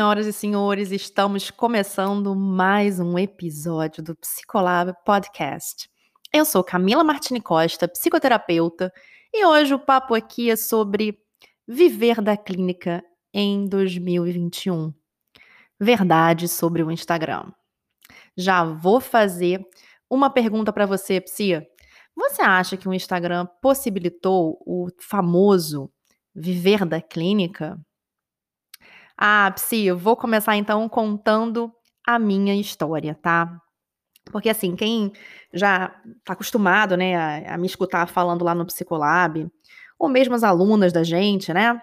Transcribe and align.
Senhoras 0.00 0.26
e 0.26 0.32
senhores, 0.32 0.92
estamos 0.92 1.50
começando 1.50 2.34
mais 2.34 2.98
um 2.98 3.18
episódio 3.18 4.02
do 4.02 4.16
Psicolab 4.16 4.94
Podcast. 5.04 5.90
Eu 6.32 6.46
sou 6.46 6.64
Camila 6.64 7.04
Martini 7.04 7.38
Costa, 7.38 7.86
psicoterapeuta, 7.86 8.90
e 9.30 9.44
hoje 9.44 9.74
o 9.74 9.78
papo 9.78 10.14
aqui 10.14 10.50
é 10.50 10.56
sobre 10.56 11.18
viver 11.68 12.22
da 12.22 12.34
clínica 12.34 13.04
em 13.30 13.66
2021. 13.66 14.90
Verdade 15.78 16.48
sobre 16.48 16.82
o 16.82 16.90
Instagram. 16.90 17.52
Já 18.34 18.64
vou 18.64 19.02
fazer 19.02 19.62
uma 20.08 20.30
pergunta 20.30 20.72
para 20.72 20.86
você, 20.86 21.20
Psia. 21.20 21.68
Você 22.16 22.40
acha 22.40 22.74
que 22.74 22.88
o 22.88 22.94
Instagram 22.94 23.46
possibilitou 23.60 24.62
o 24.64 24.88
famoso 24.98 25.92
viver 26.34 26.86
da 26.86 27.02
clínica? 27.02 27.78
Ah, 29.22 29.52
Psi, 29.54 29.84
eu 29.84 29.98
vou 29.98 30.16
começar 30.16 30.56
então 30.56 30.88
contando 30.88 31.70
a 32.06 32.18
minha 32.18 32.54
história, 32.58 33.14
tá? 33.14 33.60
Porque 34.32 34.48
assim, 34.48 34.74
quem 34.74 35.12
já 35.52 35.88
tá 36.24 36.32
acostumado, 36.32 36.96
né, 36.96 37.16
a, 37.46 37.54
a 37.54 37.58
me 37.58 37.66
escutar 37.66 38.06
falando 38.08 38.44
lá 38.44 38.54
no 38.54 38.64
Psicolab, 38.66 39.46
ou 39.98 40.08
mesmo 40.08 40.34
as 40.34 40.42
alunas 40.42 40.90
da 40.92 41.04
gente, 41.04 41.52
né, 41.52 41.82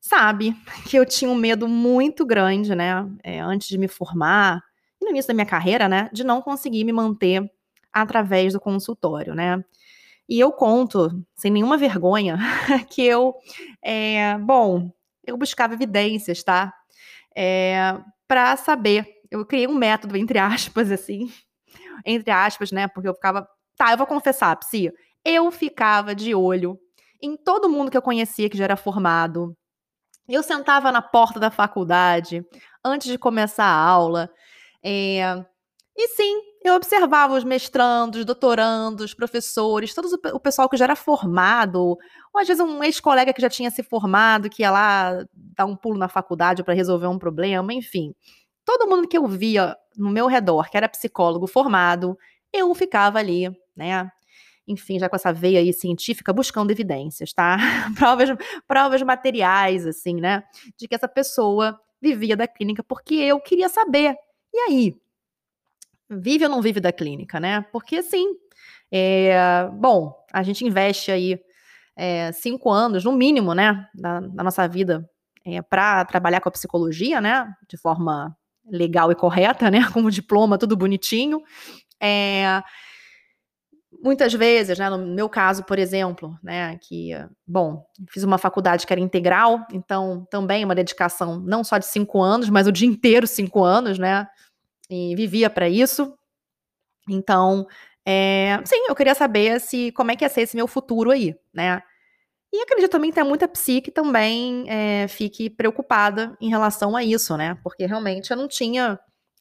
sabe 0.00 0.54
que 0.88 0.96
eu 0.96 1.04
tinha 1.04 1.30
um 1.30 1.34
medo 1.34 1.66
muito 1.68 2.24
grande, 2.24 2.74
né, 2.76 3.04
é, 3.24 3.40
antes 3.40 3.68
de 3.68 3.78
me 3.78 3.88
formar, 3.88 4.62
e 5.00 5.04
no 5.04 5.10
início 5.10 5.28
da 5.28 5.34
minha 5.34 5.46
carreira, 5.46 5.88
né, 5.88 6.08
de 6.12 6.22
não 6.22 6.40
conseguir 6.40 6.84
me 6.84 6.92
manter 6.92 7.50
através 7.92 8.52
do 8.52 8.60
consultório, 8.60 9.34
né. 9.34 9.64
E 10.28 10.38
eu 10.40 10.52
conto, 10.52 11.24
sem 11.36 11.50
nenhuma 11.50 11.76
vergonha, 11.78 12.38
que 12.90 13.02
eu, 13.02 13.34
é, 13.82 14.38
bom, 14.38 14.92
eu 15.26 15.36
buscava 15.36 15.74
evidências, 15.74 16.42
tá? 16.44 16.72
É, 17.36 17.98
para 18.26 18.56
saber. 18.56 19.06
Eu 19.30 19.44
criei 19.44 19.66
um 19.66 19.74
método, 19.74 20.16
entre 20.16 20.38
aspas, 20.38 20.90
assim, 20.92 21.30
entre 22.04 22.30
aspas, 22.30 22.72
né? 22.72 22.88
Porque 22.88 23.08
eu 23.08 23.14
ficava. 23.14 23.46
Tá, 23.76 23.92
eu 23.92 23.98
vou 23.98 24.06
confessar, 24.06 24.56
Psi. 24.56 24.90
Eu 25.24 25.50
ficava 25.50 26.14
de 26.14 26.34
olho 26.34 26.78
em 27.20 27.36
todo 27.36 27.68
mundo 27.68 27.90
que 27.90 27.96
eu 27.96 28.02
conhecia 28.02 28.48
que 28.48 28.56
já 28.56 28.64
era 28.64 28.76
formado. 28.76 29.56
Eu 30.28 30.42
sentava 30.42 30.90
na 30.90 31.02
porta 31.02 31.38
da 31.38 31.50
faculdade 31.50 32.44
antes 32.84 33.08
de 33.08 33.18
começar 33.18 33.64
a 33.64 33.76
aula. 33.76 34.30
É, 34.82 35.44
e 35.96 36.08
sim, 36.08 36.40
eu 36.66 36.74
observava 36.74 37.34
os 37.34 37.44
mestrandos, 37.44 38.24
doutorandos, 38.24 39.14
professores, 39.14 39.94
todo 39.94 40.08
o 40.32 40.40
pessoal 40.40 40.68
que 40.68 40.76
já 40.76 40.84
era 40.84 40.96
formado, 40.96 41.98
ou 42.32 42.40
às 42.40 42.46
vezes 42.46 42.62
um 42.62 42.82
ex-colega 42.82 43.32
que 43.32 43.40
já 43.40 43.48
tinha 43.48 43.70
se 43.70 43.82
formado, 43.82 44.48
que 44.48 44.62
ia 44.62 44.70
lá 44.70 45.24
dar 45.34 45.66
um 45.66 45.76
pulo 45.76 45.98
na 45.98 46.08
faculdade 46.08 46.64
para 46.64 46.74
resolver 46.74 47.06
um 47.06 47.18
problema, 47.18 47.72
enfim. 47.72 48.14
Todo 48.64 48.88
mundo 48.88 49.06
que 49.06 49.16
eu 49.16 49.26
via 49.26 49.76
no 49.96 50.10
meu 50.10 50.26
redor, 50.26 50.70
que 50.70 50.76
era 50.76 50.88
psicólogo 50.88 51.46
formado, 51.46 52.18
eu 52.52 52.74
ficava 52.74 53.18
ali, 53.18 53.48
né? 53.74 54.10
Enfim, 54.66 54.98
já 54.98 55.08
com 55.08 55.16
essa 55.16 55.32
veia 55.32 55.60
aí 55.60 55.72
científica, 55.72 56.32
buscando 56.32 56.70
evidências, 56.70 57.32
tá? 57.32 57.56
provas, 57.96 58.30
provas 58.66 59.02
materiais, 59.02 59.86
assim, 59.86 60.16
né? 60.16 60.42
De 60.76 60.88
que 60.88 60.94
essa 60.94 61.06
pessoa 61.06 61.78
vivia 62.00 62.36
da 62.36 62.48
clínica, 62.48 62.82
porque 62.82 63.14
eu 63.14 63.40
queria 63.40 63.68
saber. 63.68 64.14
E 64.52 64.58
aí, 64.58 64.94
vive 66.10 66.44
ou 66.44 66.50
não 66.50 66.62
vive 66.62 66.80
da 66.80 66.92
clínica, 66.92 67.40
né? 67.40 67.62
Porque 67.72 67.96
assim, 67.96 68.26
é, 68.90 69.68
bom, 69.72 70.14
a 70.32 70.42
gente 70.42 70.64
investe 70.64 71.10
aí 71.10 71.38
é, 71.96 72.30
cinco 72.32 72.70
anos, 72.70 73.04
no 73.04 73.12
mínimo, 73.12 73.54
né, 73.54 73.88
da, 73.94 74.20
da 74.20 74.44
nossa 74.44 74.68
vida 74.68 75.08
é, 75.44 75.62
para 75.62 76.04
trabalhar 76.04 76.40
com 76.40 76.48
a 76.48 76.52
psicologia, 76.52 77.20
né, 77.20 77.46
de 77.68 77.76
forma 77.78 78.36
legal 78.70 79.10
e 79.10 79.14
correta, 79.14 79.70
né, 79.70 79.80
com 79.92 80.02
o 80.02 80.10
diploma 80.10 80.58
tudo 80.58 80.76
bonitinho. 80.76 81.40
Muitas 84.02 84.32
vezes, 84.34 84.78
né, 84.78 84.90
no 84.90 84.98
meu 84.98 85.28
caso, 85.28 85.64
por 85.64 85.78
exemplo, 85.78 86.38
né, 86.42 86.78
que, 86.82 87.12
bom, 87.46 87.84
fiz 88.10 88.22
uma 88.22 88.36
faculdade 88.36 88.86
que 88.86 88.92
era 88.92 89.00
integral, 89.00 89.66
então 89.72 90.26
também 90.30 90.64
uma 90.64 90.74
dedicação 90.74 91.40
não 91.40 91.64
só 91.64 91.78
de 91.78 91.86
cinco 91.86 92.22
anos, 92.22 92.50
mas 92.50 92.66
o 92.66 92.72
dia 92.72 92.86
inteiro 92.86 93.26
cinco 93.26 93.64
anos, 93.64 93.98
né, 93.98 94.26
e 94.88 95.14
vivia 95.16 95.50
para 95.50 95.68
isso. 95.68 96.16
Então, 97.08 97.66
é, 98.04 98.60
sim, 98.64 98.86
eu 98.88 98.94
queria 98.94 99.14
saber 99.14 99.60
se 99.60 99.92
como 99.92 100.10
é 100.10 100.16
que 100.16 100.24
ia 100.24 100.28
ser 100.28 100.42
esse 100.42 100.56
meu 100.56 100.66
futuro 100.66 101.10
aí, 101.10 101.34
né? 101.52 101.82
E 102.52 102.62
acredito 102.62 102.90
também 102.90 103.10
que 103.10 103.16
tem 103.16 103.24
muita 103.24 103.48
psique 103.48 103.90
também 103.90 104.64
é, 104.68 105.08
fique 105.08 105.50
preocupada 105.50 106.36
em 106.40 106.48
relação 106.48 106.96
a 106.96 107.02
isso, 107.02 107.36
né? 107.36 107.58
Porque 107.62 107.84
realmente 107.86 108.30
eu 108.30 108.36
não 108.36 108.48
tinha 108.48 108.98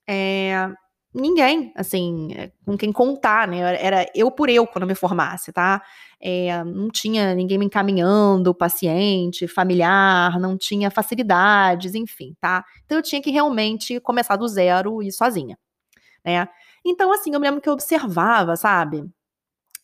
é, 0.08 0.70
ninguém, 1.16 1.72
assim, 1.76 2.34
eh, 2.36 2.52
com 2.66 2.78
quem 2.78 2.92
contar, 2.92 3.48
né? 3.48 3.60
Era 3.84 4.06
eu 4.16 4.30
por 4.32 4.50
eu 4.50 4.68
quando 4.68 4.86
me 4.88 4.96
formasse, 4.96 5.52
tá? 5.54 5.82
É, 6.22 6.64
não 6.64 6.90
tinha 6.90 7.34
ninguém 7.36 7.58
me 7.58 7.66
encaminhando, 7.66 8.54
paciente, 8.56 9.48
familiar, 9.48 10.40
não 10.40 10.58
tinha 10.58 10.92
facilidades, 10.92 11.96
enfim, 11.96 12.36
tá? 12.42 12.64
Então 12.86 12.98
eu 12.98 13.02
tinha 13.04 13.22
que 13.22 13.32
realmente 13.32 14.00
começar 14.02 14.36
do 14.38 14.48
zero 14.48 15.02
e 15.04 15.12
sozinha, 15.12 15.58
né? 16.26 16.48
Então, 16.86 17.12
assim, 17.14 17.32
eu 17.34 17.40
me 17.40 17.48
lembro 17.48 17.62
que 17.62 17.70
eu 17.70 17.74
observava, 17.74 18.56
sabe? 18.58 19.06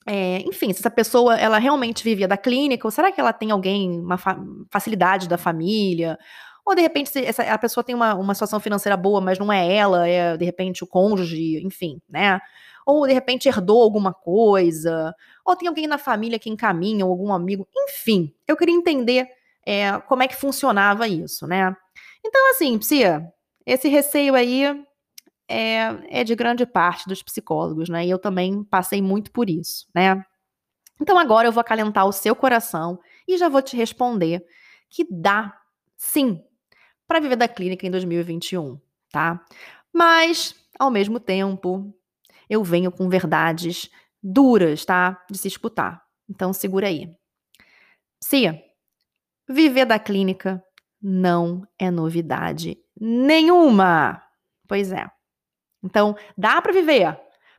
É, 0.07 0.39
enfim, 0.41 0.73
se 0.73 0.79
essa 0.79 0.89
pessoa 0.89 1.37
ela 1.39 1.59
realmente 1.59 2.03
vivia 2.03 2.27
da 2.27 2.35
clínica, 2.37 2.87
ou 2.87 2.91
será 2.91 3.11
que 3.11 3.19
ela 3.21 3.31
tem 3.33 3.51
alguém, 3.51 3.99
uma 3.99 4.17
fa 4.17 4.35
facilidade 4.71 5.27
da 5.29 5.37
família? 5.37 6.17
Ou 6.65 6.75
de 6.75 6.81
repente 6.81 7.17
essa, 7.17 7.43
a 7.43 7.57
pessoa 7.57 7.83
tem 7.83 7.95
uma, 7.95 8.13
uma 8.15 8.33
situação 8.33 8.59
financeira 8.59 8.95
boa, 8.95 9.19
mas 9.19 9.39
não 9.39 9.51
é 9.51 9.73
ela, 9.73 10.07
é 10.07 10.37
de 10.37 10.45
repente 10.45 10.83
o 10.83 10.87
cônjuge, 10.87 11.63
enfim, 11.65 12.01
né? 12.09 12.39
Ou 12.85 13.07
de 13.07 13.13
repente 13.13 13.47
herdou 13.47 13.81
alguma 13.81 14.13
coisa, 14.13 15.13
ou 15.45 15.55
tem 15.55 15.67
alguém 15.67 15.87
na 15.87 15.97
família 15.97 16.39
que 16.39 16.49
encaminha, 16.49 17.05
ou 17.05 17.11
algum 17.11 17.31
amigo, 17.33 17.67
enfim. 17.75 18.33
Eu 18.47 18.57
queria 18.57 18.75
entender 18.75 19.27
é, 19.65 19.99
como 19.99 20.23
é 20.23 20.27
que 20.27 20.35
funcionava 20.35 21.07
isso, 21.07 21.47
né? 21.47 21.75
Então, 22.23 22.51
assim, 22.51 22.77
Psia, 22.77 23.31
esse 23.65 23.87
receio 23.87 24.35
aí 24.35 24.65
é, 25.47 26.21
é 26.21 26.23
de 26.23 26.35
grande 26.35 26.65
parte 26.65 27.07
dos 27.07 27.21
psicólogos, 27.21 27.89
né? 27.89 28.05
E 28.05 28.09
eu 28.09 28.17
também 28.17 28.63
passei 28.63 29.01
muito 29.01 29.31
por 29.31 29.49
isso, 29.49 29.87
né? 29.93 30.23
Então 30.99 31.17
agora 31.17 31.47
eu 31.47 31.51
vou 31.51 31.61
acalentar 31.61 32.05
o 32.05 32.11
seu 32.11 32.35
coração 32.35 32.99
e 33.27 33.37
já 33.37 33.49
vou 33.49 33.61
te 33.61 33.75
responder 33.75 34.45
que 34.89 35.05
dá, 35.09 35.57
sim, 35.97 36.41
para 37.11 37.19
viver 37.19 37.35
da 37.35 37.45
clínica 37.45 37.85
em 37.85 37.91
2021, 37.91 38.79
tá? 39.11 39.45
Mas, 39.93 40.55
ao 40.79 40.89
mesmo 40.89 41.19
tempo, 41.19 41.93
eu 42.49 42.63
venho 42.63 42.89
com 42.89 43.09
verdades 43.09 43.89
duras, 44.23 44.85
tá? 44.85 45.21
De 45.29 45.37
se 45.37 45.49
escutar. 45.49 46.01
Então, 46.29 46.53
segura 46.53 46.87
aí. 46.87 47.13
Cia, 48.23 48.63
viver 49.45 49.83
da 49.83 49.99
clínica 49.99 50.63
não 51.01 51.67
é 51.77 51.91
novidade 51.91 52.77
nenhuma. 52.97 54.23
Pois 54.65 54.93
é. 54.93 55.05
Então, 55.83 56.15
dá 56.37 56.61
para 56.61 56.71
viver, 56.71 57.07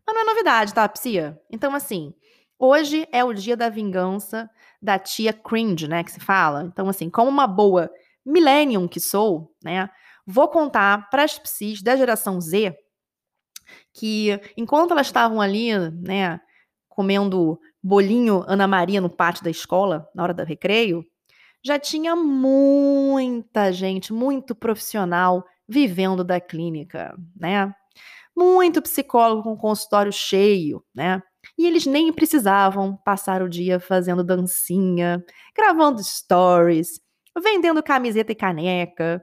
mas 0.07 0.15
não 0.15 0.23
é 0.23 0.25
novidade, 0.25 0.73
tá, 0.73 0.89
Psia? 0.89 1.39
Então, 1.51 1.75
assim, 1.75 2.15
hoje 2.59 3.07
é 3.13 3.23
o 3.23 3.35
dia 3.35 3.55
da 3.55 3.69
vingança 3.69 4.49
da 4.81 4.99
tia 4.99 5.31
cringe, 5.35 5.87
né, 5.87 6.03
que 6.03 6.11
se 6.11 6.21
fala. 6.21 6.63
Então, 6.63 6.89
assim, 6.89 7.11
como 7.11 7.29
uma 7.29 7.47
boa 7.47 7.91
millennium 8.25 8.89
que 8.89 9.01
sou, 9.01 9.55
né, 9.63 9.89
vou 10.27 10.49
contar 10.49 11.11
para 11.11 11.25
as 11.25 11.39
psis 11.39 11.83
da 11.83 11.97
geração 11.97 12.41
Z 12.41 12.77
que 13.93 14.41
enquanto 14.57 14.93
elas 14.93 15.07
estavam 15.07 15.41
ali, 15.41 15.73
né, 15.91 16.41
comendo 16.89 17.59
bolinho 17.83 18.45
Ana 18.47 18.67
Maria 18.67 19.01
no 19.01 19.11
pátio 19.11 19.45
da 19.45 19.51
escola, 19.51 20.09
na 20.15 20.23
hora 20.23 20.35
do 20.35 20.45
recreio, 20.45 21.05
já 21.65 21.79
tinha 21.79 22.17
muita 22.17 23.73
gente, 23.73 24.13
muito 24.13 24.55
profissional 24.55 25.45
vivendo 25.69 26.25
da 26.25 26.41
clínica, 26.41 27.17
né? 27.39 27.73
Muito 28.37 28.83
psicólogo 28.83 29.43
com 29.43 29.57
consultório 29.57 30.13
cheio, 30.13 30.83
né? 30.95 31.23
E 31.57 31.67
eles 31.67 31.87
nem 31.87 32.13
precisavam 32.13 32.97
passar 33.05 33.43
o 33.43 33.49
dia 33.49 33.79
fazendo 33.79 34.25
dancinha, 34.25 35.25
gravando 35.57 36.03
stories, 36.03 37.01
vendendo 37.41 37.83
camiseta 37.83 38.33
e 38.33 38.35
caneca. 38.35 39.23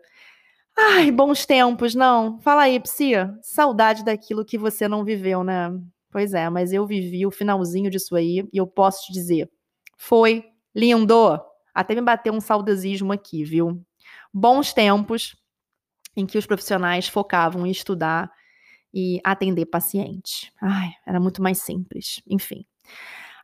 Ai, 0.78 1.12
bons 1.12 1.46
tempos, 1.46 1.94
não? 1.94 2.40
Fala 2.40 2.64
aí, 2.64 2.80
Psia. 2.80 3.38
Saudade 3.42 4.04
daquilo 4.06 4.46
que 4.46 4.58
você 4.58 4.88
não 4.88 5.04
viveu, 5.04 5.44
né? 5.44 5.70
Pois 6.12 6.34
é, 6.34 6.50
mas 6.50 6.74
eu 6.74 6.88
vivi 6.88 7.26
o 7.26 7.32
finalzinho 7.32 7.90
disso 7.90 8.16
aí 8.16 8.48
e 8.52 8.58
eu 8.58 8.66
posso 8.66 9.06
te 9.06 9.14
dizer, 9.14 9.50
foi 9.98 10.44
lindo. 10.74 11.40
Até 11.74 11.94
me 11.94 12.02
bateu 12.02 12.34
um 12.34 12.42
saudosismo 12.42 13.12
aqui, 13.12 13.44
viu? 13.44 13.84
Bons 14.34 14.74
tempos 14.74 15.36
em 16.16 16.26
que 16.26 16.38
os 16.38 16.46
profissionais 16.46 17.08
focavam 17.08 17.66
em 17.66 17.72
estudar 17.72 18.32
e 18.94 19.20
atender 19.24 19.66
paciente. 19.68 20.52
Ai, 20.62 20.90
era 21.06 21.20
muito 21.20 21.42
mais 21.42 21.60
simples. 21.60 22.22
Enfim. 22.28 22.66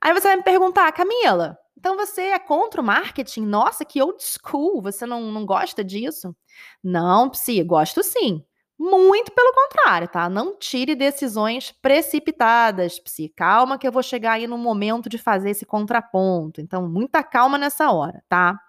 Aí 0.01 0.13
você 0.13 0.27
vai 0.27 0.38
me 0.38 0.44
perguntar, 0.44 0.91
Camila, 0.91 1.57
Então 1.86 1.96
você 1.96 2.22
é 2.22 2.40
contra 2.40 2.82
o 2.82 2.84
marketing? 2.84 3.46
Nossa, 3.46 3.86
que 3.86 4.02
old 4.02 4.18
school, 4.20 4.82
você 4.82 5.06
não, 5.06 5.32
não 5.32 5.46
gosta 5.46 5.84
disso? 5.84 6.36
Não, 6.84 7.30
Psi, 7.30 7.62
gosto 7.62 8.02
sim. 8.02 8.44
Muito 8.76 9.32
pelo 9.32 9.54
contrário, 9.54 10.08
tá? 10.08 10.28
Não 10.28 10.58
tire 10.58 10.96
decisões 10.96 11.72
precipitadas, 11.84 12.98
Psi. 12.98 13.30
Calma 13.30 13.78
que 13.78 13.88
eu 13.88 13.92
vou 13.92 14.02
chegar 14.02 14.32
aí 14.32 14.48
no 14.48 14.58
momento 14.58 15.08
de 15.08 15.20
fazer 15.20 15.52
esse 15.52 15.64
contraponto. 15.64 16.60
Então, 16.60 16.90
muita 16.90 17.22
calma 17.22 17.56
nessa 17.56 17.92
hora, 17.92 18.24
tá? 18.28 18.60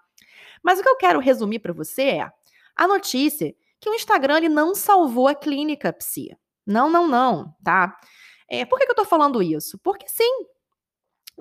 Mas 0.61 0.77
o 0.77 0.83
que 0.83 0.89
eu 0.89 0.97
quero 0.97 1.19
resumir 1.19 1.57
para 1.57 1.73
você 1.73 2.03
é 2.03 2.31
a 2.75 2.87
notícia 2.87 3.55
que 3.79 3.89
o 3.89 3.95
Instagram 3.95 4.37
ele 4.37 4.49
não 4.49 4.75
salvou 4.75 5.27
a 5.27 5.33
clínica, 5.33 5.91
Psi. 5.91 6.37
Não, 6.63 6.87
não, 6.87 7.07
não, 7.07 7.51
tá? 7.63 7.97
É, 8.47 8.63
por 8.63 8.77
que, 8.77 8.85
que 8.85 8.91
eu 8.91 8.95
tô 8.95 9.05
falando 9.05 9.41
isso? 9.41 9.79
Porque 9.79 10.07
sim, 10.07 10.45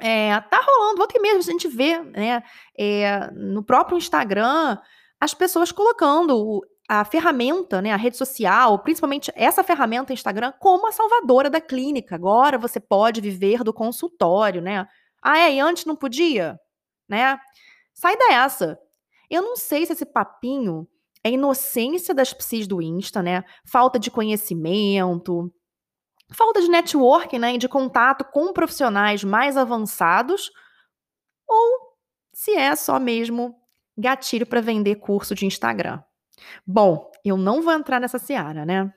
é, 0.00 0.38
tá 0.40 0.60
rolando, 0.60 1.06
e 1.14 1.20
meia 1.20 1.36
a 1.36 1.40
gente 1.40 1.68
vê, 1.68 1.98
né, 2.00 2.42
é, 2.78 3.30
no 3.32 3.62
próprio 3.62 3.96
Instagram, 3.96 4.78
as 5.20 5.32
pessoas 5.32 5.72
colocando 5.72 6.60
a 6.88 7.04
ferramenta, 7.04 7.82
né, 7.82 7.92
a 7.92 7.96
rede 7.96 8.16
social, 8.16 8.78
principalmente 8.80 9.32
essa 9.34 9.64
ferramenta 9.64 10.12
Instagram, 10.12 10.52
como 10.60 10.86
a 10.86 10.92
salvadora 10.92 11.50
da 11.50 11.60
clínica. 11.60 12.14
Agora 12.14 12.58
você 12.58 12.78
pode 12.78 13.20
viver 13.20 13.64
do 13.64 13.72
consultório, 13.72 14.62
né? 14.62 14.86
Ah, 15.22 15.38
é, 15.38 15.54
e 15.54 15.60
antes 15.60 15.84
não 15.84 15.96
podia? 15.96 16.58
Né? 17.08 17.38
Sai 17.92 18.16
dessa. 18.16 18.78
Eu 19.28 19.42
não 19.42 19.56
sei 19.56 19.84
se 19.84 19.94
esse 19.94 20.06
papinho 20.06 20.86
é 21.24 21.30
inocência 21.30 22.14
das 22.14 22.32
psis 22.32 22.68
do 22.68 22.80
Insta, 22.80 23.20
né? 23.20 23.42
Falta 23.64 23.98
de 23.98 24.10
conhecimento, 24.10 25.52
falta 26.30 26.60
de 26.60 26.68
networking, 26.68 27.38
né, 27.38 27.54
e 27.54 27.58
de 27.58 27.68
contato 27.68 28.24
com 28.24 28.52
profissionais 28.52 29.22
mais 29.22 29.56
avançados, 29.56 30.50
ou 31.46 31.96
se 32.32 32.52
é 32.52 32.74
só 32.74 32.98
mesmo 32.98 33.54
gatilho 33.96 34.46
para 34.46 34.60
vender 34.60 34.96
curso 34.96 35.34
de 35.34 35.46
Instagram. 35.46 36.02
Bom, 36.66 37.10
eu 37.24 37.36
não 37.36 37.62
vou 37.62 37.72
entrar 37.72 38.00
nessa 38.00 38.18
seara, 38.18 38.66
né? 38.66 38.92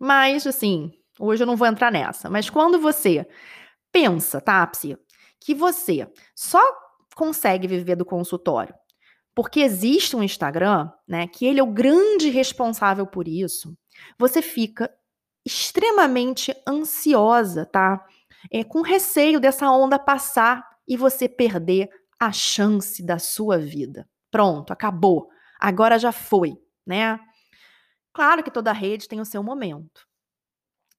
Mas, 0.00 0.46
assim, 0.46 0.92
hoje 1.18 1.42
eu 1.42 1.46
não 1.46 1.56
vou 1.56 1.66
entrar 1.66 1.90
nessa. 1.92 2.30
Mas 2.30 2.48
quando 2.48 2.80
você 2.80 3.26
pensa, 3.92 4.40
tá, 4.40 4.66
Psi, 4.66 4.96
que 5.40 5.54
você 5.54 6.10
só 6.34 6.62
consegue 7.14 7.66
viver 7.66 7.96
do 7.96 8.04
consultório 8.04 8.74
porque 9.36 9.60
existe 9.60 10.16
um 10.16 10.22
Instagram, 10.22 10.90
né, 11.06 11.26
que 11.28 11.44
ele 11.44 11.60
é 11.60 11.62
o 11.62 11.70
grande 11.70 12.30
responsável 12.30 13.06
por 13.06 13.28
isso, 13.28 13.76
você 14.18 14.40
fica 14.40 14.90
extremamente 15.46 16.52
ansiosa, 16.66 17.64
tá? 17.64 18.04
É, 18.50 18.64
com 18.64 18.82
receio 18.82 19.38
dessa 19.38 19.70
onda 19.70 19.96
passar 19.96 20.66
e 20.86 20.96
você 20.96 21.28
perder 21.28 21.88
a 22.18 22.32
chance 22.32 23.00
da 23.02 23.18
sua 23.18 23.56
vida. 23.56 24.08
Pronto, 24.30 24.72
acabou. 24.72 25.28
Agora 25.60 25.98
já 25.98 26.10
foi, 26.10 26.54
né? 26.84 27.20
Claro 28.12 28.42
que 28.42 28.50
toda 28.50 28.72
rede 28.72 29.06
tem 29.06 29.20
o 29.20 29.24
seu 29.24 29.42
momento. 29.42 30.06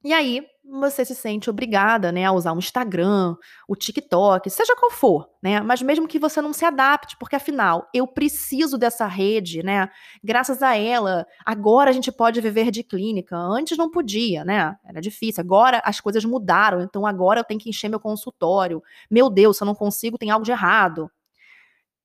E 0.03 0.13
aí, 0.13 0.45
você 0.63 1.03
se 1.03 1.15
sente 1.15 1.49
obrigada, 1.49 2.11
né, 2.11 2.25
a 2.25 2.31
usar 2.31 2.53
o 2.53 2.59
Instagram, 2.59 3.35
o 3.67 3.75
TikTok, 3.75 4.49
seja 4.49 4.75
qual 4.75 4.91
for, 4.91 5.29
né? 5.41 5.61
Mas 5.61 5.81
mesmo 5.81 6.07
que 6.07 6.19
você 6.19 6.41
não 6.41 6.53
se 6.53 6.65
adapte, 6.65 7.17
porque 7.17 7.35
afinal, 7.35 7.88
eu 7.94 8.05
preciso 8.05 8.77
dessa 8.77 9.07
rede, 9.07 9.63
né? 9.63 9.89
Graças 10.23 10.61
a 10.61 10.75
ela, 10.77 11.25
agora 11.45 11.89
a 11.89 11.94
gente 11.94 12.11
pode 12.11 12.39
viver 12.41 12.69
de 12.69 12.83
clínica. 12.83 13.35
Antes 13.35 13.77
não 13.77 13.89
podia, 13.89 14.44
né? 14.45 14.75
Era 14.85 15.01
difícil. 15.01 15.41
Agora 15.41 15.81
as 15.83 15.99
coisas 15.99 16.23
mudaram, 16.25 16.81
então 16.81 17.05
agora 17.05 17.39
eu 17.39 17.44
tenho 17.44 17.59
que 17.59 17.69
encher 17.69 17.89
meu 17.89 17.99
consultório. 17.99 18.83
Meu 19.09 19.29
Deus, 19.29 19.57
se 19.57 19.63
eu 19.63 19.65
não 19.65 19.75
consigo, 19.75 20.17
tem 20.17 20.29
algo 20.29 20.45
de 20.45 20.51
errado. 20.51 21.09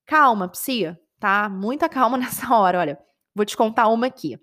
Calma, 0.06 0.48
psia, 0.48 0.98
tá? 1.18 1.48
Muita 1.48 1.88
calma 1.88 2.16
nessa 2.18 2.54
hora, 2.54 2.78
olha. 2.78 2.98
Vou 3.34 3.44
te 3.44 3.56
contar 3.56 3.88
uma 3.88 4.06
aqui. 4.06 4.38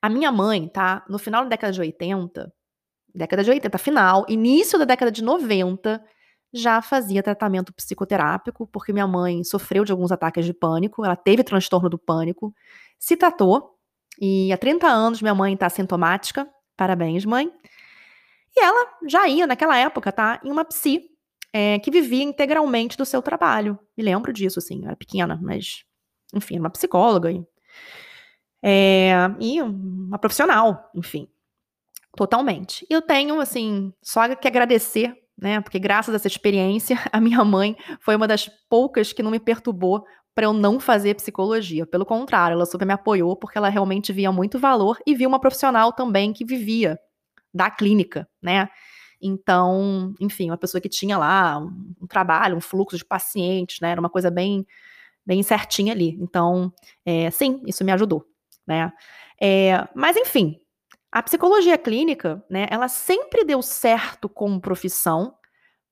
A 0.00 0.08
minha 0.08 0.30
mãe, 0.32 0.68
tá? 0.68 1.04
No 1.08 1.18
final 1.18 1.42
da 1.44 1.50
década 1.50 1.72
de 1.72 1.80
80, 1.80 2.52
década 3.14 3.44
de 3.44 3.50
80, 3.50 3.78
final, 3.78 4.24
início 4.28 4.78
da 4.78 4.84
década 4.84 5.10
de 5.10 5.22
90, 5.22 6.02
já 6.52 6.80
fazia 6.80 7.22
tratamento 7.22 7.72
psicoterápico, 7.72 8.66
porque 8.66 8.92
minha 8.92 9.06
mãe 9.06 9.44
sofreu 9.44 9.84
de 9.84 9.92
alguns 9.92 10.10
ataques 10.12 10.44
de 10.44 10.54
pânico, 10.54 11.04
ela 11.04 11.16
teve 11.16 11.44
transtorno 11.44 11.88
do 11.88 11.98
pânico, 11.98 12.54
se 12.98 13.16
tratou, 13.16 13.76
e 14.20 14.52
há 14.52 14.56
30 14.56 14.86
anos 14.86 15.22
minha 15.22 15.34
mãe 15.34 15.56
tá 15.56 15.68
sintomática, 15.68 16.48
parabéns, 16.76 17.24
mãe. 17.24 17.52
E 18.56 18.60
ela 18.60 18.88
já 19.06 19.28
ia, 19.28 19.46
naquela 19.46 19.76
época, 19.76 20.10
tá? 20.10 20.40
Em 20.42 20.50
uma 20.50 20.64
psi, 20.64 21.02
é, 21.52 21.78
que 21.78 21.90
vivia 21.90 22.24
integralmente 22.24 22.96
do 22.96 23.04
seu 23.04 23.22
trabalho. 23.22 23.78
Me 23.96 24.02
lembro 24.02 24.32
disso, 24.32 24.58
assim, 24.58 24.80
eu 24.80 24.86
era 24.86 24.96
pequena, 24.96 25.38
mas, 25.40 25.84
enfim, 26.34 26.58
uma 26.58 26.70
psicóloga, 26.70 27.30
é, 28.62 29.12
e 29.38 29.62
uma 29.62 30.18
profissional, 30.18 30.90
enfim, 30.94 31.28
totalmente. 32.16 32.86
Eu 32.90 33.00
tenho, 33.00 33.40
assim, 33.40 33.92
só 34.02 34.34
que 34.34 34.48
agradecer, 34.48 35.14
né? 35.36 35.60
Porque 35.60 35.78
graças 35.78 36.12
a 36.14 36.16
essa 36.16 36.26
experiência, 36.26 36.96
a 37.12 37.20
minha 37.20 37.44
mãe 37.44 37.76
foi 38.00 38.16
uma 38.16 38.26
das 38.26 38.50
poucas 38.68 39.12
que 39.12 39.22
não 39.22 39.30
me 39.30 39.40
perturbou 39.40 40.04
para 40.34 40.46
eu 40.46 40.52
não 40.52 40.78
fazer 40.78 41.14
psicologia. 41.14 41.86
Pelo 41.86 42.06
contrário, 42.06 42.54
ela 42.54 42.66
super 42.66 42.86
me 42.86 42.92
apoiou 42.92 43.36
porque 43.36 43.58
ela 43.58 43.68
realmente 43.68 44.12
via 44.12 44.30
muito 44.30 44.58
valor 44.58 44.98
e 45.06 45.14
viu 45.14 45.28
uma 45.28 45.40
profissional 45.40 45.92
também 45.92 46.32
que 46.32 46.44
vivia 46.44 46.98
da 47.52 47.70
clínica, 47.70 48.28
né? 48.42 48.68
Então, 49.20 50.14
enfim, 50.20 50.50
uma 50.50 50.56
pessoa 50.56 50.80
que 50.80 50.88
tinha 50.88 51.18
lá 51.18 51.58
um, 51.58 51.94
um 52.02 52.06
trabalho, 52.06 52.56
um 52.56 52.60
fluxo 52.60 52.96
de 52.96 53.04
pacientes, 53.04 53.80
né? 53.80 53.90
Era 53.90 54.00
uma 54.00 54.10
coisa 54.10 54.30
bem, 54.30 54.64
bem 55.26 55.42
certinha 55.42 55.92
ali. 55.92 56.16
Então, 56.20 56.72
é, 57.04 57.30
sim, 57.30 57.60
isso 57.66 57.84
me 57.84 57.92
ajudou 57.92 58.27
né? 58.68 58.92
É, 59.40 59.88
mas 59.94 60.16
enfim, 60.16 60.60
a 61.10 61.22
psicologia 61.22 61.78
clínica, 61.78 62.44
né, 62.50 62.66
ela 62.70 62.86
sempre 62.86 63.42
deu 63.42 63.62
certo 63.62 64.28
como 64.28 64.60
profissão 64.60 65.34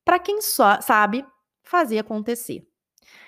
para 0.05 0.19
quem 0.19 0.41
só 0.43 0.81
sabe 0.81 1.25
fazer 1.65 1.99
acontecer. 1.99 2.69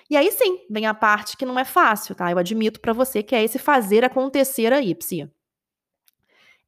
E 0.09 0.15
aí 0.15 0.31
sim, 0.31 0.59
vem 0.69 0.85
a 0.85 0.93
parte 0.93 1.35
que 1.35 1.45
não 1.45 1.57
é 1.59 1.65
fácil, 1.65 2.15
tá? 2.15 2.31
Eu 2.31 2.37
admito 2.37 2.79
para 2.79 2.93
você 2.93 3.21
que 3.21 3.35
é 3.35 3.43
esse 3.43 3.59
fazer 3.59 4.05
acontecer 4.05 4.71
aí, 4.71 4.93
Psi. 4.95 5.29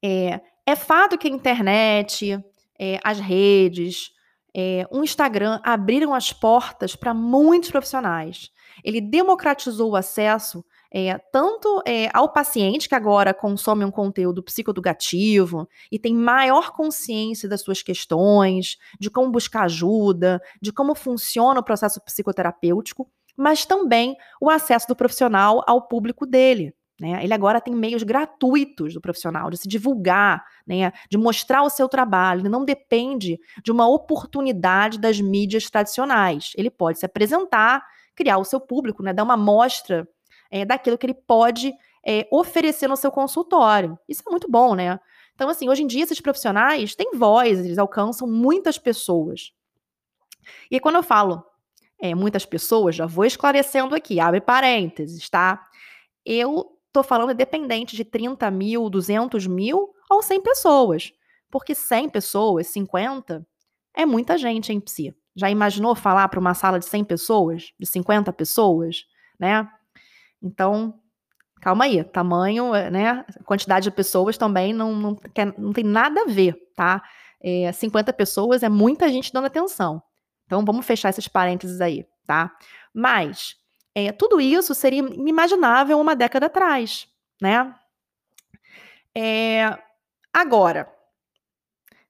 É, 0.04 0.42
é 0.66 0.76
fato 0.76 1.18
que 1.18 1.28
a 1.28 1.32
internet, 1.32 2.40
é, 2.80 3.00
as 3.04 3.20
redes, 3.20 4.12
é, 4.56 4.86
o 4.92 5.04
Instagram 5.04 5.60
abriram 5.64 6.14
as 6.14 6.34
portas 6.34 6.96
para 6.96 7.14
muitos 7.14 7.72
profissionais. 7.72 8.52
Ele 8.84 9.02
democratizou 9.02 9.92
o 9.92 9.96
acesso 9.96 10.64
é, 10.94 11.18
tanto 11.18 11.82
é, 11.88 12.10
ao 12.14 12.34
paciente 12.34 12.90
que 12.90 12.96
agora 12.96 13.34
consome 13.34 13.86
um 13.86 13.92
conteúdo 13.92 14.44
psicoeducativo 14.44 15.68
e 15.90 15.98
tem 15.98 16.14
maior 16.14 16.72
consciência 16.72 17.48
das 17.48 17.62
suas 17.62 17.82
questões, 17.82 18.78
de 19.00 19.10
como 19.10 19.32
buscar 19.32 19.64
ajuda, 19.64 20.42
de 20.62 20.74
como 20.74 20.94
funciona 20.94 21.62
o 21.62 21.64
processo 21.64 22.02
psicoterapêutico, 22.04 23.10
mas 23.38 23.66
também 23.66 24.18
o 24.42 24.50
acesso 24.50 24.88
do 24.88 24.96
profissional 24.96 25.64
ao 25.66 25.88
público 25.88 26.26
dele. 26.26 26.76
Né? 27.00 27.24
Ele 27.24 27.34
agora 27.34 27.62
tem 27.62 27.74
meios 27.74 28.04
gratuitos 28.04 28.94
do 28.94 29.02
profissional 29.02 29.50
de 29.50 29.58
se 29.58 29.68
divulgar, 29.68 30.46
né? 30.68 30.92
de 31.10 31.18
mostrar 31.18 31.64
o 31.64 31.70
seu 31.70 31.88
trabalho. 31.88 32.42
Ele 32.42 32.50
não 32.50 32.66
depende 32.66 33.40
de 33.64 33.72
uma 33.72 33.88
oportunidade 33.88 35.00
das 35.00 35.20
mídias 35.20 35.70
tradicionais. 35.70 36.52
Ele 36.56 36.70
pode 36.70 37.00
se 37.00 37.06
apresentar, 37.06 37.82
criar 38.14 38.38
o 38.38 38.46
seu 38.46 38.60
público, 38.60 39.02
né? 39.02 39.14
dar 39.14 39.24
uma 39.24 39.38
mostra 39.38 40.08
é, 40.52 40.66
daquilo 40.66 40.98
que 40.98 41.06
ele 41.06 41.14
pode 41.14 41.74
é, 42.06 42.28
oferecer 42.32 42.88
no 42.88 42.98
seu 42.98 43.12
consultório. 43.12 43.98
Isso 44.08 44.22
é 44.28 44.30
muito 44.30 44.50
bom, 44.50 44.76
né? 44.76 45.00
Então, 45.34 45.50
assim, 45.50 45.70
hoje 45.70 45.82
em 45.82 45.88
dia, 45.88 46.04
esses 46.04 46.20
profissionais 46.20 46.94
têm 46.94 47.12
voz, 47.16 47.60
eles 47.60 47.78
alcançam 47.78 48.28
muitas 48.28 48.78
pessoas. 48.78 49.52
E 50.70 50.80
quando 50.80 50.96
eu 50.96 51.04
falo 51.04 51.44
é, 52.00 52.14
muitas 52.14 52.46
pessoas, 52.46 52.96
já 52.96 53.06
vou 53.06 53.26
esclarecendo 53.26 53.96
aqui, 53.96 54.20
abre 54.20 54.42
parênteses, 54.42 55.30
tá? 55.30 55.64
Eu 56.26 56.78
tô 56.92 57.02
falando 57.02 57.32
independente 57.32 57.96
de 57.96 58.04
30 58.04 58.52
mil, 58.52 58.90
200 58.90 59.48
mil 59.48 59.94
ou 60.10 60.22
100 60.22 60.42
pessoas. 60.42 61.14
Porque 61.50 61.76
100 61.76 62.10
pessoas, 62.10 62.68
50, 62.68 63.46
é 63.96 64.06
muita 64.06 64.38
gente 64.38 64.72
em 64.72 64.80
psi. 64.80 65.16
Já 65.36 65.50
imaginou 65.50 65.96
falar 65.96 66.28
para 66.28 66.40
uma 66.40 66.54
sala 66.54 66.80
de 66.80 66.86
100 66.86 67.04
pessoas, 67.06 67.74
de 67.80 67.86
50 67.86 68.32
pessoas, 68.34 69.06
né? 69.40 69.68
Então, 70.42 71.00
calma 71.62 71.86
aí, 71.86 72.04
tamanho, 72.04 72.74
eh, 72.74 72.90
né? 72.90 73.26
Quantidade 73.46 73.86
de 73.86 73.92
pessoas 73.92 74.38
também 74.38 74.74
não, 74.74 74.96
não, 74.96 75.16
quer, 75.16 75.58
não 75.58 75.72
tem 75.72 75.84
nada 75.84 76.22
a 76.22 76.26
ver, 76.26 76.56
tá? 76.76 77.04
É, 77.42 77.72
50 77.72 78.12
pessoas 78.14 78.64
é 78.64 78.70
muita 78.70 79.10
gente 79.10 79.32
dando 79.32 79.46
atenção. 79.48 80.02
Então, 80.46 80.66
vamos 80.66 80.86
fechar 80.86 81.10
esses 81.10 81.28
parênteses 81.28 81.80
aí, 81.82 82.06
tá? 82.26 82.52
Mas, 82.94 83.56
é, 83.96 84.12
tudo 84.12 84.40
isso 84.42 84.74
seria 84.74 85.00
inimaginável 85.00 86.00
uma 86.00 86.16
década 86.16 86.48
atrás, 86.48 87.08
né? 87.42 87.74
É, 89.16 89.78
agora, 90.34 90.88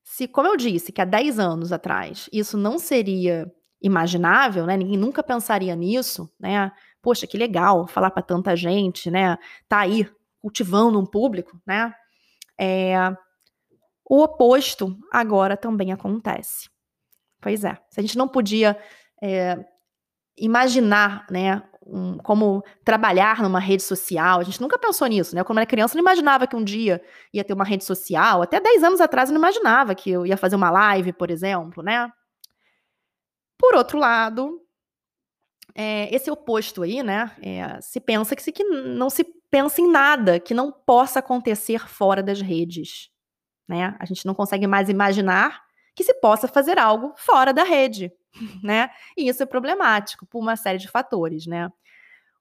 se, 0.03 0.27
como 0.27 0.47
eu 0.47 0.57
disse, 0.57 0.91
que 0.91 1.01
há 1.01 1.05
10 1.05 1.39
anos 1.39 1.71
atrás 1.71 2.29
isso 2.31 2.57
não 2.57 2.77
seria 2.77 3.51
imaginável, 3.81 4.65
né? 4.65 4.77
Ninguém 4.77 4.97
nunca 4.97 5.23
pensaria 5.23 5.75
nisso, 5.75 6.31
né? 6.39 6.71
Poxa, 7.01 7.25
que 7.25 7.37
legal 7.37 7.87
falar 7.87 8.11
para 8.11 8.21
tanta 8.21 8.55
gente, 8.55 9.09
né? 9.09 9.37
Tá 9.67 9.79
aí 9.79 10.09
cultivando 10.39 10.99
um 10.99 11.05
público, 11.05 11.59
né? 11.65 11.93
É, 12.59 12.95
o 14.05 14.21
oposto 14.23 14.97
agora 15.11 15.55
também 15.55 15.91
acontece. 15.91 16.69
Pois 17.39 17.63
é, 17.63 17.77
se 17.89 17.99
a 17.99 18.03
gente 18.03 18.17
não 18.17 18.27
podia 18.27 18.77
é, 19.21 19.57
imaginar, 20.37 21.25
né, 21.29 21.63
um, 21.85 22.17
como 22.19 22.63
trabalhar 22.85 23.41
numa 23.41 23.59
rede 23.59 23.83
social, 23.83 24.39
a 24.39 24.43
gente 24.43 24.61
nunca 24.61 24.77
pensou 24.77 25.07
nisso, 25.07 25.35
né? 25.35 25.43
Quando 25.43 25.57
eu 25.57 25.61
era 25.61 25.69
criança, 25.69 25.95
não 25.95 26.01
imaginava 26.01 26.45
que 26.45 26.55
um 26.55 26.63
dia 26.63 27.01
ia 27.33 27.43
ter 27.43 27.53
uma 27.53 27.63
rede 27.63 27.83
social. 27.83 28.41
Até 28.41 28.59
10 28.59 28.83
anos 28.83 29.01
atrás, 29.01 29.29
eu 29.29 29.33
não 29.33 29.41
imaginava 29.41 29.95
que 29.95 30.11
eu 30.11 30.25
ia 30.25 30.37
fazer 30.37 30.55
uma 30.55 30.69
live, 30.69 31.13
por 31.13 31.31
exemplo, 31.31 31.81
né? 31.81 32.11
Por 33.57 33.75
outro 33.75 33.97
lado, 33.97 34.61
é, 35.75 36.13
esse 36.13 36.29
oposto 36.29 36.83
aí, 36.83 37.01
né? 37.03 37.35
É, 37.41 37.79
se 37.81 37.99
pensa 37.99 38.35
que, 38.35 38.43
se, 38.43 38.51
que 38.51 38.63
não 38.63 39.09
se 39.09 39.23
pensa 39.49 39.81
em 39.81 39.89
nada 39.89 40.39
que 40.39 40.53
não 40.53 40.71
possa 40.71 41.19
acontecer 41.19 41.87
fora 41.87 42.23
das 42.23 42.41
redes. 42.41 43.09
Né? 43.67 43.95
A 43.99 44.05
gente 44.05 44.25
não 44.25 44.33
consegue 44.33 44.67
mais 44.67 44.89
imaginar 44.89 45.63
que 45.95 46.03
se 46.03 46.13
possa 46.15 46.47
fazer 46.47 46.79
algo 46.79 47.13
fora 47.17 47.53
da 47.53 47.63
rede, 47.63 48.11
né? 48.63 48.89
E 49.17 49.27
isso 49.27 49.43
é 49.43 49.45
problemático 49.45 50.25
por 50.25 50.39
uma 50.39 50.55
série 50.55 50.77
de 50.77 50.87
fatores, 50.87 51.45
né? 51.45 51.69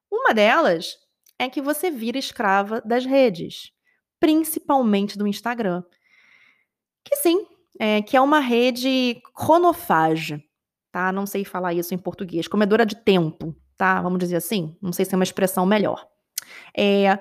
Uma 0.09 0.33
delas 0.33 0.97
é 1.37 1.49
que 1.49 1.61
você 1.61 1.89
vira 1.89 2.17
escrava 2.17 2.81
das 2.81 3.05
redes, 3.05 3.71
principalmente 4.19 5.17
do 5.17 5.27
Instagram. 5.27 5.83
Que 7.03 7.15
sim, 7.15 7.45
é, 7.79 8.01
que 8.01 8.15
é 8.15 8.21
uma 8.21 8.39
rede 8.39 9.21
cronofage 9.33 10.43
tá? 10.91 11.11
Não 11.11 11.25
sei 11.25 11.45
falar 11.45 11.73
isso 11.73 11.93
em 11.93 11.97
português. 11.97 12.47
Comedora 12.47 12.85
de 12.85 12.95
tempo, 12.95 13.55
tá? 13.77 14.01
Vamos 14.01 14.19
dizer 14.19 14.35
assim. 14.35 14.75
Não 14.81 14.91
sei 14.91 15.05
se 15.05 15.13
é 15.13 15.17
uma 15.17 15.23
expressão 15.23 15.65
melhor. 15.65 16.05
É, 16.77 17.19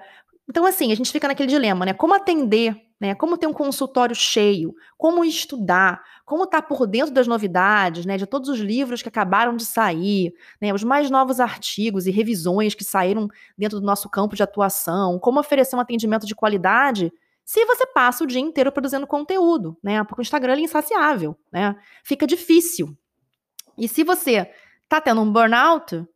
então, 0.48 0.66
assim, 0.66 0.90
a 0.90 0.94
gente 0.96 1.12
fica 1.12 1.28
naquele 1.28 1.48
dilema, 1.48 1.86
né? 1.86 1.92
Como 1.92 2.14
atender, 2.14 2.76
né? 3.00 3.14
Como 3.14 3.38
ter 3.38 3.46
um 3.46 3.52
consultório 3.52 4.16
cheio, 4.16 4.74
como 4.98 5.24
estudar, 5.24 6.02
como 6.26 6.44
estar 6.44 6.62
tá 6.62 6.66
por 6.66 6.86
dentro 6.86 7.14
das 7.14 7.28
novidades, 7.28 8.04
né? 8.04 8.16
De 8.16 8.26
todos 8.26 8.48
os 8.48 8.58
livros 8.58 9.00
que 9.00 9.08
acabaram 9.08 9.54
de 9.54 9.64
sair, 9.64 10.32
né? 10.60 10.74
Os 10.74 10.82
mais 10.82 11.08
novos 11.08 11.38
artigos 11.38 12.06
e 12.06 12.10
revisões 12.10 12.74
que 12.74 12.82
saíram 12.82 13.28
dentro 13.56 13.78
do 13.78 13.86
nosso 13.86 14.10
campo 14.10 14.34
de 14.34 14.42
atuação, 14.42 15.18
como 15.20 15.38
oferecer 15.38 15.76
um 15.76 15.80
atendimento 15.80 16.26
de 16.26 16.34
qualidade 16.34 17.12
se 17.44 17.64
você 17.64 17.84
passa 17.84 18.22
o 18.22 18.26
dia 18.28 18.40
inteiro 18.40 18.70
produzindo 18.70 19.06
conteúdo, 19.08 19.76
né? 19.82 20.04
Porque 20.04 20.20
o 20.20 20.22
Instagram 20.22 20.54
é 20.54 20.60
insaciável, 20.60 21.36
né? 21.52 21.74
Fica 22.04 22.24
difícil, 22.24 22.96
e 23.80 23.88
se 23.88 24.04
você 24.04 24.52
tá 24.88 25.00
tendo 25.00 25.20
um 25.20 25.32
burnout, 25.32 26.06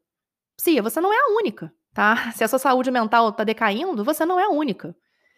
sim, 0.61 0.80
você 0.80 1.00
não 1.00 1.12
é 1.12 1.16
a 1.16 1.37
única, 1.38 1.73
tá? 1.94 2.30
Se 2.33 2.44
a 2.44 2.49
sua 2.49 2.59
saúde 2.59 2.90
mental 2.90 3.33
tá 3.33 3.42
decaindo, 3.42 4.04
você 4.04 4.25
não 4.26 4.38
é 4.38 4.44
a 4.44 4.50
única. 4.50 4.94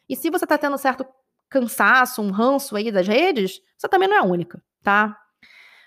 E 0.09 0.17
se 0.17 0.29
você 0.31 0.47
tá 0.47 0.59
tendo 0.59 0.77
certo 0.77 1.07
cansaço, 1.49 2.21
um 2.21 2.31
ranço 2.31 2.77
aí 2.77 2.91
das 2.91 3.07
redes, 3.07 3.61
você 3.79 3.89
também 3.89 4.09
não 4.09 4.17
é 4.17 4.19
a 4.19 4.25
única, 4.25 4.63
tá? 4.83 5.17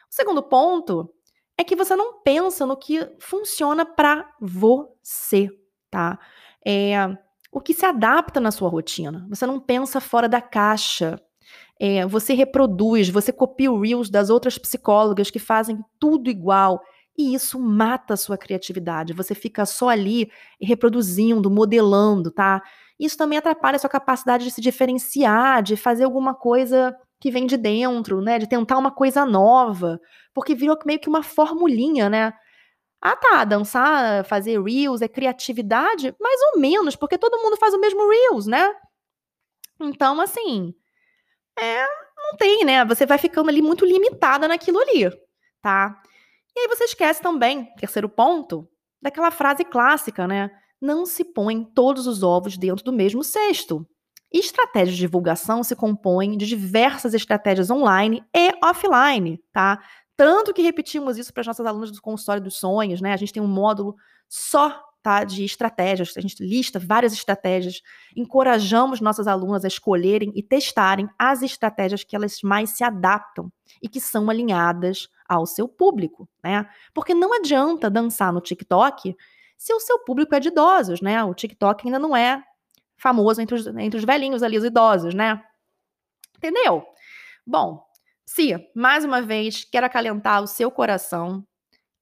O 0.10 0.16
segundo 0.16 0.42
ponto 0.42 1.14
é 1.58 1.64
que 1.64 1.76
você 1.76 1.96
não 1.96 2.22
pensa 2.22 2.66
no 2.66 2.78
que 2.78 3.06
funciona 3.20 3.86
para 3.86 4.34
você, 4.40 5.50
tá? 5.92 6.18
É, 6.66 6.96
o 7.52 7.60
que 7.60 7.74
se 7.74 7.86
adapta 7.86 8.40
na 8.40 8.52
sua 8.52 8.70
rotina. 8.70 9.28
Você 9.30 9.46
não 9.46 9.60
pensa 9.60 10.00
fora 10.00 10.30
da 10.30 10.42
caixa. 10.42 11.20
É, 11.80 12.06
você 12.06 12.34
reproduz, 12.34 13.10
você 13.10 13.32
copia 13.32 13.72
o 13.72 13.80
Reels 13.80 14.10
das 14.10 14.30
outras 14.30 14.58
psicólogas 14.58 15.32
que 15.32 15.40
fazem 15.40 15.80
tudo 15.98 16.30
igual. 16.30 16.82
E 17.18 17.34
isso 17.34 17.60
mata 17.60 18.14
a 18.14 18.18
sua 18.18 18.38
criatividade. 18.38 19.14
Você 19.14 19.34
fica 19.36 19.66
só 19.66 19.90
ali 19.90 20.30
reproduzindo, 20.62 21.50
modelando, 21.50 22.32
tá? 22.32 22.62
Isso 23.00 23.18
também 23.18 23.38
atrapalha 23.38 23.78
a 23.78 23.80
sua 23.80 23.90
capacidade 23.90 24.44
de 24.44 24.52
se 24.52 24.62
diferenciar, 24.62 25.64
de 25.64 25.76
fazer 25.78 26.04
alguma 26.04 26.34
coisa 26.34 26.96
que 27.20 27.32
vem 27.32 27.46
de 27.46 27.58
dentro, 27.58 28.22
né? 28.22 28.40
De 28.40 28.48
tentar 28.48 28.78
uma 28.78 28.92
coisa 28.92 29.26
nova. 29.26 30.00
Porque 30.34 30.56
virou 30.56 30.78
meio 30.86 31.00
que 31.00 31.10
uma 31.10 31.24
formulinha, 31.24 32.10
né? 32.10 32.34
Ah, 33.02 33.16
tá, 33.16 33.46
dançar, 33.46 34.26
fazer 34.26 34.62
Reels 34.62 35.02
é 35.02 35.08
criatividade? 35.08 36.14
Mais 36.20 36.40
ou 36.54 36.60
menos, 36.62 36.96
porque 36.96 37.18
todo 37.18 37.42
mundo 37.42 37.58
faz 37.58 37.74
o 37.74 37.80
mesmo 37.80 38.10
Reels, 38.10 38.46
né? 38.48 38.74
Então, 39.80 40.20
assim, 40.20 40.74
é, 41.62 41.86
não 42.18 42.38
tem, 42.38 42.64
né? 42.66 42.86
Você 42.86 43.06
vai 43.06 43.18
ficando 43.18 43.50
ali 43.50 43.62
muito 43.62 43.86
limitada 43.86 44.48
naquilo 44.48 44.80
ali, 44.80 45.10
tá? 45.62 46.02
E 46.56 46.62
aí 46.62 46.68
você 46.68 46.86
esquece 46.86 47.22
também, 47.22 47.66
terceiro 47.76 48.10
ponto, 48.10 48.68
daquela 49.02 49.32
frase 49.32 49.64
clássica, 49.64 50.28
né? 50.28 50.52
Não 50.82 51.06
se 51.06 51.24
põe 51.24 51.64
todos 51.64 52.08
os 52.08 52.24
ovos 52.24 52.58
dentro 52.58 52.84
do 52.84 52.94
mesmo 52.94 53.24
cesto. 53.24 53.88
Estratégias 54.32 54.96
de 54.96 55.02
divulgação 55.02 55.64
se 55.64 55.76
compõem 55.76 56.38
de 56.38 56.46
diversas 56.46 57.14
estratégias 57.14 57.70
online 57.70 58.24
e 58.36 58.52
offline, 58.64 59.40
tá? 59.52 59.82
Tanto 60.16 60.54
que 60.54 60.62
repetimos 60.62 61.18
isso 61.18 61.34
para 61.34 61.42
as 61.42 61.48
nossas 61.48 61.66
alunas 61.66 61.92
do 61.92 62.02
consultório 62.02 62.44
dos 62.44 62.58
sonhos, 62.60 63.02
né? 63.02 63.14
A 63.14 63.18
gente 63.18 63.34
tem 63.34 63.42
um 63.42 63.48
módulo 63.48 63.96
só 64.28 64.89
tá, 65.02 65.24
de 65.24 65.44
estratégias, 65.44 66.14
a 66.18 66.22
gente 66.22 66.44
lista 66.44 66.80
várias 66.80 67.14
estratégias, 67.14 67.82
encorajamos 68.16 69.02
nossas 69.02 69.28
alunas 69.28 69.64
a 69.64 69.68
escolherem 69.68 70.32
e 70.36 70.44
testarem 70.44 71.10
as 71.18 71.42
estratégias 71.42 72.04
que 72.04 72.16
elas 72.16 72.42
mais 72.44 72.72
se 72.72 72.84
adaptam 72.84 73.52
e 73.82 73.88
que 73.88 74.00
são 74.00 74.30
alinhadas 74.30 75.08
ao 75.28 75.46
seu 75.46 75.68
público, 75.68 76.28
né? 76.44 76.68
Porque 76.94 77.14
não 77.14 77.34
adianta 77.34 77.90
dançar 77.90 78.34
no 78.34 78.42
TikTok 78.42 79.16
se 79.58 79.74
o 79.74 79.80
seu 79.80 80.00
público 80.00 80.34
é 80.36 80.40
de 80.40 80.50
idosos, 80.50 81.02
né? 81.02 81.24
O 81.24 81.34
TikTok 81.34 81.86
ainda 81.86 82.00
não 82.00 82.16
é 82.16 82.44
famoso 82.98 83.42
entre 83.42 83.56
os, 83.56 83.68
entre 83.68 83.98
os 83.98 84.04
velhinhos 84.04 84.44
ali, 84.44 84.58
os 84.58 84.64
idosos, 84.64 85.14
né? 85.14 85.42
Entendeu? 86.38 86.86
Bom, 87.46 87.84
se, 88.26 88.56
mais 88.76 89.04
uma 89.04 89.22
vez, 89.22 89.64
quero 89.64 89.86
acalentar 89.86 90.42
o 90.42 90.48
seu 90.48 90.70
coração, 90.70 91.46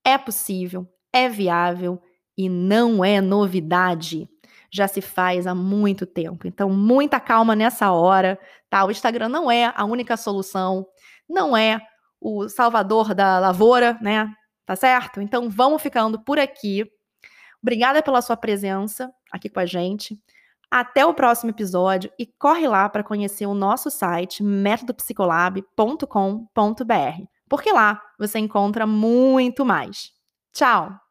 é 0.03 0.17
possível, 0.17 0.87
é 1.11 1.27
viável, 1.27 2.01
e 2.38 2.50
não 2.50 3.03
é 3.03 3.20
novidade. 3.20 4.29
Já 4.70 4.88
se 4.88 5.01
faz 5.01 5.48
há 5.48 5.56
muito 5.56 6.06
tempo. 6.06 6.48
Então, 6.48 6.70
muita 6.70 7.20
calma 7.20 7.56
nessa 7.56 7.91
hora, 7.91 8.39
tá? 8.70 8.86
O 8.86 8.91
Instagram 8.91 9.29
não 9.29 9.50
é 9.50 9.74
a 9.75 9.86
única 9.86 10.17
solução, 10.17 10.86
não 11.27 11.56
é 11.56 11.82
o 12.20 12.50
salvador 12.50 13.15
da 13.15 13.39
lavoura, 13.39 13.98
né? 14.01 14.32
Tá 14.65 14.75
certo? 14.75 15.22
Então, 15.22 15.50
vamos 15.50 15.82
ficando 15.82 16.20
por 16.20 16.38
aqui. 16.38 16.86
Obrigada 17.62 18.03
pela 18.03 18.22
sua 18.22 18.38
presença 18.38 19.12
aqui 19.32 19.50
com 19.50 19.60
a 19.60 19.65
gente. 19.65 20.20
Até 20.70 21.06
o 21.06 21.13
próximo 21.13 21.50
episódio 21.50 22.12
e 22.20 22.25
corre 22.25 22.67
lá 22.67 22.89
para 22.89 23.03
conhecer 23.03 23.46
o 23.46 23.53
nosso 23.53 23.89
site 23.89 24.44
métodopsicolab.com.br, 24.44 27.24
porque 27.48 27.72
lá 27.72 28.01
você 28.20 28.39
encontra 28.39 28.86
muito 28.86 29.65
mais. 29.65 30.12
Tchau! 30.51 31.06